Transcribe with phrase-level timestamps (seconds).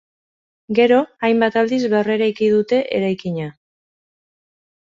[0.79, 0.97] Gero,
[1.27, 3.53] hainbat aldiz berreraiki dute eraikina.